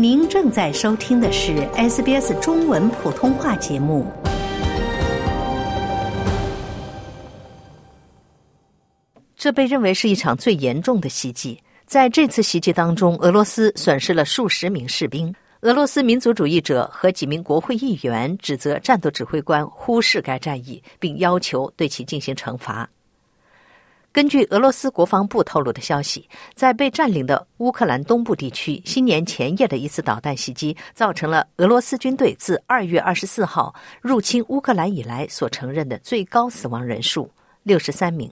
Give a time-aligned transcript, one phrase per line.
[0.00, 4.06] 您正在收听的是 SBS 中文普通话节目。
[9.34, 11.60] 这被认为是一场最严重的袭击。
[11.84, 15.34] 在这次袭击当中，俄罗斯损失了数十名士兵。
[15.62, 22.88] 俄罗斯民族主义者和几名国会议员指责战斗指挥官忽视该战役，并要求对其进行惩罚。
[24.18, 37.30] 根据俄罗斯国防部透露的消息，在被占领的乌克兰东部地区，新年前夜的一次导弹袭击，造成了俄罗斯军队自二月二十四号入侵乌克兰以来所承认的最高死亡人数
[37.62, 38.28] 六十三名。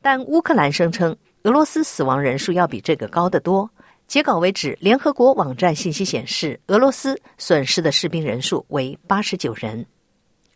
[0.00, 3.70] 但乌克兰声称，俄罗斯死亡人数要比这个高得多。
[4.08, 9.86] 截稿为止，联合国网站信息显示，俄罗斯损失的士兵人数为八十九人。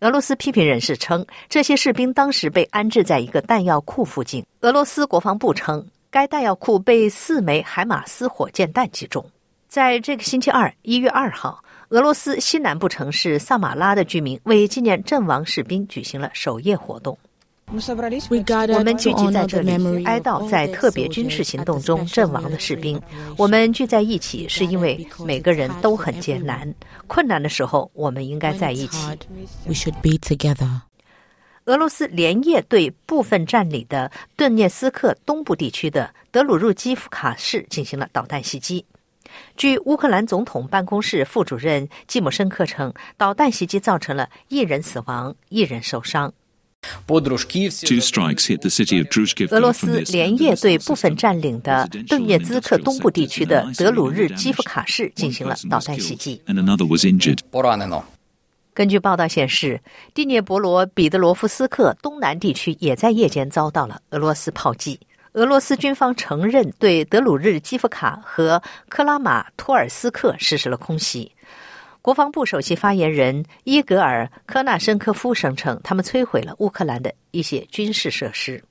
[0.01, 4.45] 俄罗斯批评人士称，这些士兵当时被安置在一个弹药库附近。
[4.61, 9.25] 俄罗斯国防部称，该弹药库被四枚海马斯火箭弹击中。
[9.69, 17.19] 在这个星期二，一月二号，俄罗斯西南部城市萨马拉的居民为纪念阵亡士兵举行了守夜活动。
[17.69, 19.73] 我们聚集在这里
[20.05, 23.01] 哀悼在特别军事行动中阵亡的士兵。
[23.37, 26.73] 我们聚在一起，是因为每个人都很艰难。
[27.09, 29.19] 困难的时候，我们应该在一起。
[31.65, 38.87] 俄罗斯连夜对部分占领的顿涅斯克东部地区的德鲁日基夫卡市进行了导弹袭击。
[39.57, 46.33] 据乌克兰总统办公室副主任季姆申克称，导弹袭击造成了一人死亡，一人受伤。
[49.51, 56.41] 俄罗斯连夜对部分占领的顿涅茨克东部地区的德鲁日基夫卡市进行了导弹袭击。
[58.75, 59.81] 根据报道显示，
[60.13, 65.01] 蒂涅伯罗彼得罗夫斯克东南地区也在夜间遭到了俄罗斯炮击。
[65.33, 71.31] 俄罗斯军方承认对德鲁日基夫卡和克拉马托尔斯克实施了空袭。
[72.07, 78.63] 国防部首席发言人伊格尔·科纳申科夫声称，他们摧毁了乌克兰的一些军事设施。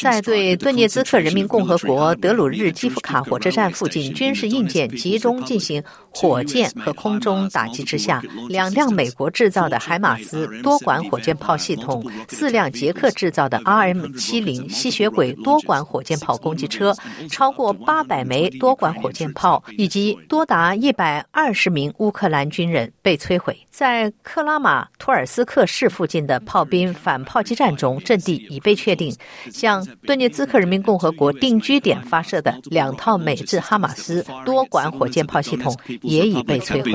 [0.00, 16.94] 在对顿涅茨克人民共和国德鲁日基夫卡火车站附近军事硬件集中进行火箭和空中打击之下，两辆美国制造的海马斯多管火箭炮系统、四辆捷克制造的 RM-70 吸血鬼多管火箭炮攻击车、
[17.28, 23.54] 超过八百枚多管火箭炮以及多达一百二十名乌克兰军人被摧毁。
[23.70, 25.81] 在克拉马托尔斯克市。
[25.82, 29.12] 市附近的炮兵反炮击战中，阵地已被确定。
[29.50, 36.92] 向顿涅茨克人民共和国定居点发射的两套美制哈马斯多管火箭炮系统也已被摧毁。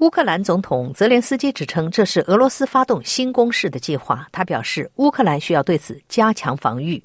[0.00, 4.28] 乌克兰总统泽连斯基指称这是俄罗斯发动新攻势的计划。
[4.30, 7.02] 他表示，乌克兰需要对此加强防御。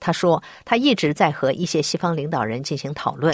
[0.00, 3.32] 他说，他一直在和一些西方领导人进行讨论。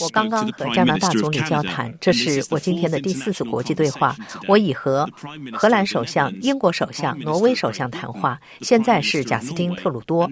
[0.00, 4.16] 我刚刚和加拿大总理交谈，这是我今天的第四次国际对话。
[4.46, 5.08] 我已和
[5.52, 8.40] 荷兰首相、英国首相、挪威首相谈话。
[8.60, 10.30] 现在是贾斯汀·特鲁多。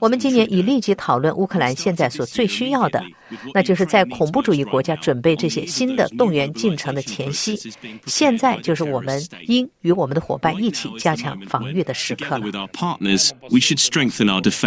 [0.00, 3.04] 我们今年已立即讨论乌克兰现在所最需要的，
[3.52, 7.58] 那就是在恐怖主义国家准备这些新的动员进程的前夕。
[8.06, 12.46] 现在就是我们应与我们的伙伴一起加强防御的时刻了。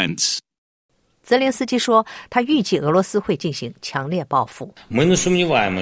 [0.04, 0.42] pence.
[1.24, 4.74] 泽连斯基说，他预计俄罗斯会进行强烈报复。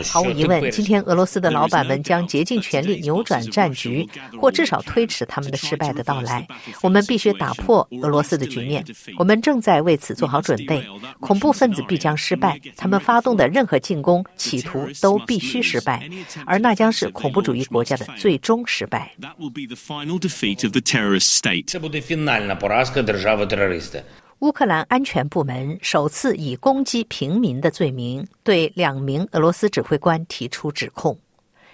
[0.04, 4.08] 毫无疑问，今天俄罗斯的老板们将竭尽全力扭转战局，
[4.40, 6.48] 或至少推迟他们的失败的到来。
[6.84, 8.86] 我们必须打破俄罗斯的局面。
[9.18, 10.86] 我们正在为此做好准备。
[11.20, 16.08] 恐怖分子必将失败，他们发动的任何进攻企图都必须失败，
[16.46, 19.12] 而那将是恐怖主义国家的最终失败。
[24.42, 31.16] 乌克兰安全部门首次以攻击平民的罪名对两名俄罗斯指挥官提出指控。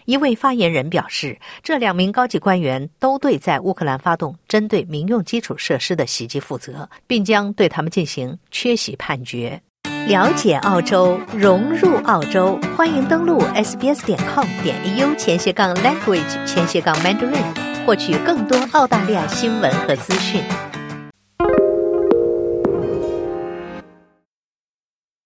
[0.03, 9.61] 一位发言人表示，这两名高级官员都对在乌克兰发动针对民用基础设施的袭击负责，并将对他们进行缺席判决。
[10.05, 20.43] 了解澳洲，融入澳洲，欢迎登录 sbs 点 com 点 au 前斜杠 language 前斜杠 mandarin，获取更多澳大利亚新闻和资讯。